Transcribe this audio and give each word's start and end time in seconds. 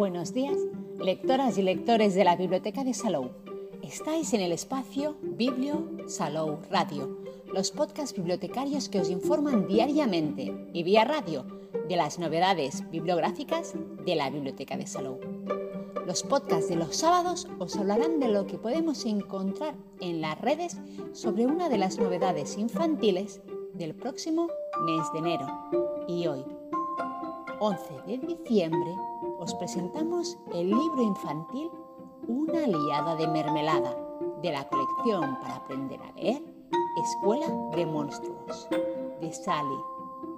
Buenos 0.00 0.32
días, 0.32 0.56
lectoras 0.98 1.58
y 1.58 1.62
lectores 1.62 2.14
de 2.14 2.24
la 2.24 2.34
Biblioteca 2.34 2.84
de 2.84 2.94
Salou. 2.94 3.32
Estáis 3.82 4.32
en 4.32 4.40
el 4.40 4.50
espacio 4.50 5.18
Biblio 5.20 5.90
Salou 6.06 6.60
Radio, 6.70 7.18
los 7.52 7.70
podcasts 7.70 8.16
bibliotecarios 8.16 8.88
que 8.88 8.98
os 8.98 9.10
informan 9.10 9.68
diariamente 9.68 10.54
y 10.72 10.84
vía 10.84 11.04
radio 11.04 11.44
de 11.86 11.96
las 11.96 12.18
novedades 12.18 12.82
bibliográficas 12.90 13.74
de 14.06 14.14
la 14.14 14.30
Biblioteca 14.30 14.78
de 14.78 14.86
Salou. 14.86 15.20
Los 16.06 16.22
podcasts 16.22 16.70
de 16.70 16.76
los 16.76 16.96
sábados 16.96 17.46
os 17.58 17.76
hablarán 17.76 18.20
de 18.20 18.28
lo 18.28 18.46
que 18.46 18.56
podemos 18.56 19.04
encontrar 19.04 19.74
en 20.00 20.22
las 20.22 20.40
redes 20.40 20.78
sobre 21.12 21.44
una 21.44 21.68
de 21.68 21.76
las 21.76 21.98
novedades 21.98 22.56
infantiles 22.56 23.42
del 23.74 23.94
próximo 23.94 24.48
mes 24.86 25.12
de 25.12 25.18
enero. 25.18 25.46
Y 26.08 26.26
hoy, 26.26 26.42
11 27.60 27.84
de 28.06 28.16
diciembre, 28.16 28.96
os 29.40 29.54
presentamos 29.54 30.38
el 30.52 30.68
libro 30.68 31.02
infantil 31.02 31.70
Una 32.28 32.66
liada 32.66 33.16
de 33.16 33.26
mermelada 33.26 33.96
de 34.42 34.52
la 34.52 34.68
colección 34.68 35.40
para 35.40 35.56
aprender 35.56 35.98
a 36.02 36.12
leer 36.12 36.42
Escuela 37.02 37.46
de 37.74 37.86
Monstruos 37.86 38.68
de 39.20 39.32
Sally 39.32 39.78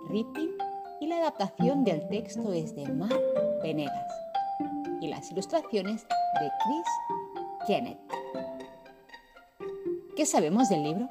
Ripping 0.08 0.56
y 1.00 1.08
la 1.08 1.16
adaptación 1.16 1.82
del 1.82 2.06
texto 2.08 2.52
es 2.52 2.76
de 2.76 2.88
Mar 2.92 3.18
Venegas 3.62 4.12
y 5.00 5.08
las 5.08 5.30
ilustraciones 5.32 6.06
de 6.40 6.50
Chris 6.62 7.66
Kenneth. 7.66 7.98
¿Qué 10.14 10.26
sabemos 10.26 10.68
del 10.68 10.84
libro? 10.84 11.08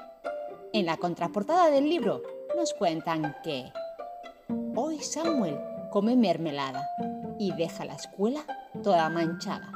En 0.72 0.86
la 0.86 0.95
contraportada 0.95 1.70
del 1.70 1.89
libro 1.89 2.22
nos 2.55 2.73
cuentan 2.73 3.36
que 3.44 3.66
hoy 4.76 5.00
Samuel 5.00 5.59
come 5.92 6.16
mermelada 6.16 6.88
y 7.42 7.52
deja 7.53 7.86
la 7.86 7.95
escuela 7.95 8.42
toda 8.84 9.09
manchada. 9.09 9.72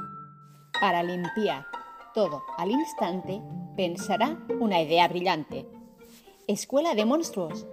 Para 0.80 1.02
limpiar 1.02 1.66
todo 2.14 2.44
al 2.56 2.70
instante, 2.70 3.42
pensará 3.76 4.38
una 4.60 4.80
idea 4.80 5.08
brillante. 5.08 5.66
Escuela 6.46 6.94
de 6.94 7.04
monstruos. 7.04 7.66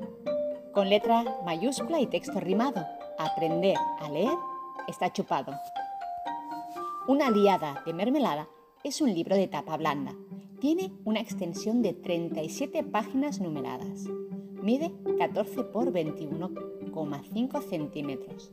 Con 0.73 0.89
letra 0.89 1.23
mayúscula 1.45 2.00
y 2.00 2.08
texto 2.08 2.39
rimado. 2.39 2.83
Aprender 3.19 3.77
a 4.02 4.09
leer 4.09 4.33
está 4.88 5.13
chupado. 5.13 5.53
Una 7.07 7.30
liada 7.30 7.83
de 7.85 7.94
mermelada 7.94 8.47
es 8.83 9.00
un 9.00 9.13
libro 9.13 9.35
de 9.35 9.47
tapa 9.47 9.78
blanda. 9.78 10.16
Tiene 10.59 10.91
una 11.05 11.19
extensión 11.19 11.83
de 11.83 11.94
37 11.94 12.81
páginas 12.81 13.39
numeradas. 13.39 14.05
Mide 14.59 14.91
14 15.19 15.66
por 15.66 15.94
21,5 15.94 17.61
centímetros. 17.69 18.52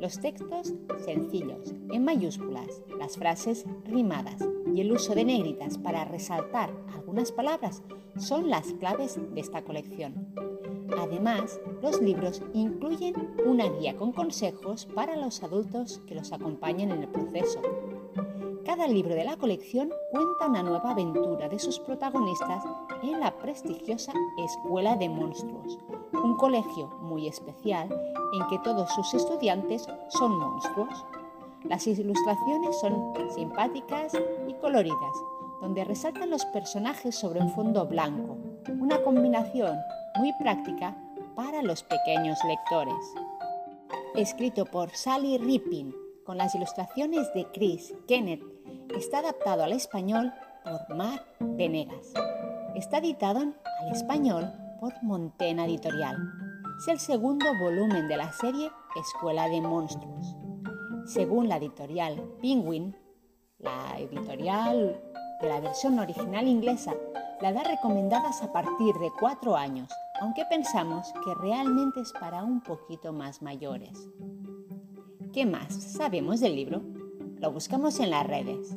Los 0.00 0.20
textos 0.20 0.74
sencillos, 1.04 1.74
en 1.90 2.04
mayúsculas, 2.04 2.82
las 2.98 3.16
frases 3.16 3.64
rimadas 3.84 4.36
y 4.72 4.80
el 4.80 4.92
uso 4.92 5.14
de 5.14 5.24
negritas 5.24 5.76
para 5.76 6.04
resaltar 6.04 6.70
algunas 6.94 7.32
palabras 7.32 7.82
son 8.16 8.48
las 8.48 8.72
claves 8.74 9.18
de 9.34 9.40
esta 9.40 9.62
colección. 9.64 10.32
Además, 10.96 11.60
los 11.82 12.00
libros 12.00 12.42
incluyen 12.54 13.14
una 13.44 13.68
guía 13.68 13.96
con 13.96 14.12
consejos 14.12 14.86
para 14.86 15.16
los 15.16 15.42
adultos 15.42 16.00
que 16.06 16.14
los 16.14 16.32
acompañen 16.32 16.92
en 16.92 17.02
el 17.02 17.08
proceso. 17.08 17.60
Cada 18.68 18.86
libro 18.86 19.14
de 19.14 19.24
la 19.24 19.38
colección 19.38 19.90
cuenta 20.10 20.46
una 20.46 20.62
nueva 20.62 20.90
aventura 20.90 21.48
de 21.48 21.58
sus 21.58 21.80
protagonistas 21.80 22.62
en 23.02 23.18
la 23.18 23.34
prestigiosa 23.38 24.12
Escuela 24.36 24.94
de 24.94 25.08
Monstruos, 25.08 25.78
un 26.12 26.36
colegio 26.36 26.88
muy 27.00 27.26
especial 27.28 27.88
en 28.34 28.46
que 28.48 28.58
todos 28.58 28.92
sus 28.92 29.14
estudiantes 29.14 29.88
son 30.10 30.38
monstruos. 30.38 31.02
Las 31.64 31.86
ilustraciones 31.86 32.78
son 32.78 33.14
simpáticas 33.34 34.12
y 34.46 34.52
coloridas, 34.60 35.16
donde 35.62 35.84
resaltan 35.84 36.28
los 36.28 36.44
personajes 36.44 37.14
sobre 37.16 37.40
un 37.40 37.50
fondo 37.52 37.86
blanco, 37.86 38.36
una 38.78 39.02
combinación 39.02 39.78
muy 40.18 40.34
práctica 40.34 40.94
para 41.34 41.62
los 41.62 41.82
pequeños 41.84 42.38
lectores. 42.46 43.14
Escrito 44.14 44.66
por 44.66 44.90
Sally 44.90 45.38
Rippin, 45.38 45.94
con 46.26 46.36
las 46.36 46.54
ilustraciones 46.54 47.32
de 47.32 47.46
Chris 47.46 47.94
Kenneth, 48.06 48.57
está 48.96 49.18
adaptado 49.18 49.64
al 49.64 49.72
español 49.72 50.32
por 50.64 50.96
Mar 50.96 51.24
Venegas. 51.40 52.12
Está 52.74 52.98
editado 52.98 53.40
al 53.40 53.92
español 53.92 54.52
por 54.80 54.92
Montena 55.02 55.66
Editorial. 55.66 56.16
Es 56.78 56.88
el 56.88 56.98
segundo 56.98 57.46
volumen 57.60 58.08
de 58.08 58.16
la 58.16 58.32
serie 58.32 58.70
Escuela 58.96 59.48
de 59.48 59.60
Monstruos. 59.60 60.36
Según 61.06 61.48
la 61.48 61.56
editorial 61.56 62.22
Penguin, 62.40 62.96
la 63.58 63.98
editorial 63.98 65.00
de 65.40 65.48
la 65.48 65.60
versión 65.60 65.98
original 65.98 66.46
inglesa 66.46 66.94
la 67.40 67.52
da 67.52 67.62
recomendadas 67.62 68.42
a 68.42 68.52
partir 68.52 68.94
de 68.96 69.10
cuatro 69.18 69.56
años, 69.56 69.88
aunque 70.20 70.44
pensamos 70.46 71.12
que 71.24 71.34
realmente 71.40 72.00
es 72.00 72.12
para 72.12 72.42
un 72.42 72.60
poquito 72.60 73.12
más 73.12 73.42
mayores. 73.42 74.08
¿Qué 75.32 75.46
más 75.46 75.72
sabemos 75.72 76.40
del 76.40 76.56
libro? 76.56 76.97
Lo 77.40 77.50
buscamos 77.52 78.00
en 78.00 78.10
las 78.10 78.26
redes. 78.26 78.74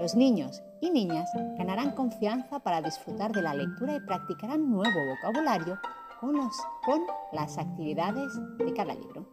Los 0.00 0.14
niños 0.14 0.62
y 0.80 0.90
niñas 0.90 1.28
ganarán 1.56 1.90
confianza 1.90 2.60
para 2.60 2.80
disfrutar 2.80 3.32
de 3.32 3.42
la 3.42 3.52
lectura 3.52 3.96
y 3.96 4.00
practicarán 4.00 4.70
nuevo 4.70 4.94
vocabulario 5.10 5.76
con, 6.20 6.36
las 7.32 7.58
actividades 7.58 8.32
de 8.58 8.72
cada 8.74 8.94
libro. 8.94 9.26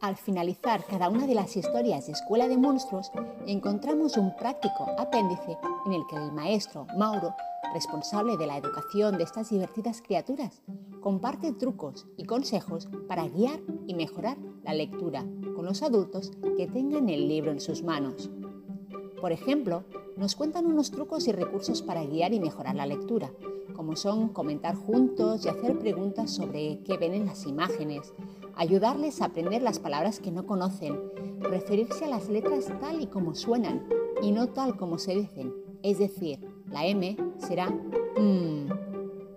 Al 0.00 0.16
finalizar 0.16 0.84
cada 0.84 1.08
una 1.08 1.26
de 1.26 1.34
las 1.34 1.56
historias 1.56 2.06
de 2.06 2.12
Escuela 2.12 2.48
de 2.48 2.56
Monstruos, 2.56 3.12
encontramos 3.46 4.16
un 4.16 4.34
práctico 4.36 4.86
apéndice 4.98 5.58
en 5.86 5.92
el 5.92 6.02
que 6.08 6.16
el 6.16 6.32
maestro 6.32 6.86
Mauro, 6.96 7.34
responsable 7.74 8.36
de 8.36 8.46
la 8.46 8.56
educación 8.56 9.18
de 9.18 9.24
estas 9.24 9.50
divertidas 9.50 10.02
criaturas, 10.02 10.62
comparte 11.00 11.52
trucos 11.52 12.06
y 12.16 12.24
consejos 12.24 12.88
para 13.06 13.28
guiar 13.28 13.60
y 13.86 13.94
mejorar 13.94 14.38
la 14.64 14.74
lectura 14.74 15.24
con 15.54 15.66
los 15.66 15.82
adultos 15.82 16.32
que 16.56 16.66
tengan 16.66 17.08
el 17.08 17.28
libro 17.28 17.52
en 17.52 17.60
sus 17.60 17.82
manos. 17.82 18.30
Por 19.22 19.30
ejemplo, 19.30 19.84
nos 20.16 20.34
cuentan 20.34 20.66
unos 20.66 20.90
trucos 20.90 21.28
y 21.28 21.32
recursos 21.32 21.80
para 21.80 22.04
guiar 22.04 22.34
y 22.34 22.40
mejorar 22.40 22.74
la 22.74 22.86
lectura, 22.86 23.30
como 23.72 23.94
son 23.94 24.30
comentar 24.30 24.74
juntos 24.74 25.46
y 25.46 25.48
hacer 25.48 25.78
preguntas 25.78 26.32
sobre 26.32 26.80
qué 26.82 26.96
ven 26.96 27.14
en 27.14 27.26
las 27.26 27.46
imágenes, 27.46 28.12
ayudarles 28.56 29.22
a 29.22 29.26
aprender 29.26 29.62
las 29.62 29.78
palabras 29.78 30.18
que 30.18 30.32
no 30.32 30.44
conocen, 30.44 31.00
referirse 31.38 32.06
a 32.06 32.08
las 32.08 32.28
letras 32.28 32.66
tal 32.80 33.00
y 33.00 33.06
como 33.06 33.36
suenan 33.36 33.86
y 34.20 34.32
no 34.32 34.48
tal 34.48 34.76
como 34.76 34.98
se 34.98 35.14
dicen, 35.14 35.54
es 35.84 36.00
decir, 36.00 36.40
la 36.66 36.84
M 36.84 37.16
será 37.38 37.72
M, 38.16 38.66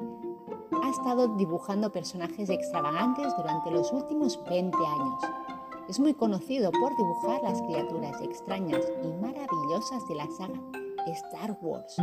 ha 0.82 0.90
estado 0.90 1.36
dibujando 1.36 1.92
personajes 1.92 2.50
extravagantes 2.50 3.36
durante 3.36 3.70
los 3.70 3.92
últimos 3.92 4.42
20 4.48 4.76
años. 4.76 5.43
Es 5.88 5.98
muy 6.00 6.14
conocido 6.14 6.72
por 6.72 6.96
dibujar 6.96 7.42
las 7.42 7.60
criaturas 7.62 8.20
extrañas 8.22 8.80
y 9.02 9.08
maravillosas 9.08 10.08
de 10.08 10.14
la 10.14 10.26
saga 10.38 10.62
Star 11.06 11.58
Wars, 11.60 11.96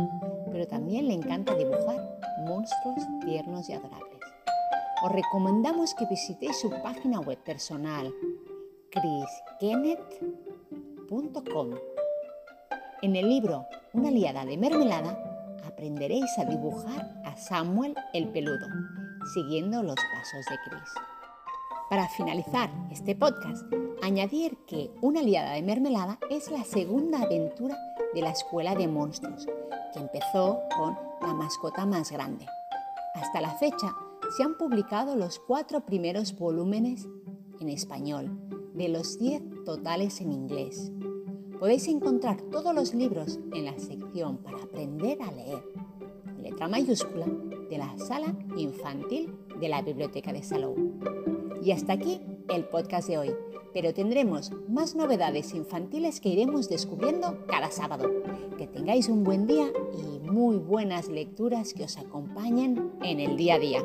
pero 0.50 0.66
también 0.66 1.08
le 1.08 1.14
encanta 1.14 1.54
dibujar 1.54 2.18
monstruos 2.46 2.98
tiernos 3.24 3.66
y 3.68 3.72
adorables. 3.72 4.20
Os 5.02 5.10
recomendamos 5.10 5.94
que 5.94 6.06
visitéis 6.06 6.60
su 6.60 6.70
página 6.70 7.18
web 7.20 7.38
personal, 7.38 8.14
chriskenneth.com. 8.90 11.70
En 13.02 13.16
el 13.16 13.28
libro 13.28 13.66
Una 13.94 14.12
liada 14.12 14.44
de 14.44 14.56
mermelada 14.56 15.18
aprenderéis 15.66 16.30
a 16.38 16.44
dibujar 16.44 17.20
a 17.24 17.36
Samuel 17.36 17.96
el 18.14 18.28
peludo, 18.28 18.68
siguiendo 19.34 19.82
los 19.82 19.96
pasos 19.96 20.46
de 20.48 20.56
Chris. 20.64 20.94
Para 21.92 22.08
finalizar 22.08 22.70
este 22.90 23.14
podcast, 23.14 23.70
añadir 24.00 24.56
que 24.66 24.90
Una 25.02 25.20
liada 25.20 25.52
de 25.52 25.60
mermelada 25.60 26.18
es 26.30 26.50
la 26.50 26.64
segunda 26.64 27.20
aventura 27.20 27.76
de 28.14 28.22
la 28.22 28.30
Escuela 28.30 28.74
de 28.74 28.88
Monstruos, 28.88 29.44
que 29.92 30.00
empezó 30.00 30.58
con 30.74 30.96
La 31.20 31.34
mascota 31.34 31.84
más 31.84 32.10
grande. 32.10 32.46
Hasta 33.14 33.42
la 33.42 33.50
fecha 33.58 33.94
se 34.34 34.42
han 34.42 34.56
publicado 34.56 35.16
los 35.16 35.38
cuatro 35.38 35.84
primeros 35.84 36.34
volúmenes 36.38 37.06
en 37.60 37.68
español, 37.68 38.40
de 38.72 38.88
los 38.88 39.18
diez 39.18 39.42
totales 39.66 40.22
en 40.22 40.32
inglés. 40.32 40.90
Podéis 41.60 41.88
encontrar 41.88 42.40
todos 42.50 42.74
los 42.74 42.94
libros 42.94 43.38
en 43.52 43.66
la 43.66 43.78
sección 43.78 44.38
para 44.38 44.62
aprender 44.62 45.20
a 45.20 45.30
leer, 45.30 45.62
letra 46.40 46.68
mayúscula, 46.68 47.26
de 47.68 47.76
la 47.76 47.98
sala 47.98 48.34
infantil 48.56 49.30
de 49.60 49.68
la 49.68 49.82
Biblioteca 49.82 50.32
de 50.32 50.42
Salou. 50.42 51.41
Y 51.62 51.70
hasta 51.70 51.92
aquí 51.92 52.20
el 52.48 52.64
podcast 52.64 53.08
de 53.08 53.18
hoy, 53.18 53.30
pero 53.72 53.94
tendremos 53.94 54.50
más 54.68 54.96
novedades 54.96 55.54
infantiles 55.54 56.20
que 56.20 56.30
iremos 56.30 56.68
descubriendo 56.68 57.46
cada 57.46 57.70
sábado. 57.70 58.10
Que 58.58 58.66
tengáis 58.66 59.08
un 59.08 59.22
buen 59.22 59.46
día 59.46 59.70
y 59.96 60.18
muy 60.18 60.56
buenas 60.56 61.08
lecturas 61.08 61.72
que 61.72 61.84
os 61.84 61.98
acompañen 61.98 62.90
en 63.02 63.20
el 63.20 63.36
día 63.36 63.54
a 63.54 63.58
día. 63.60 63.84